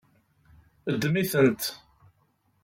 [0.93, 1.63] Ddem-itent.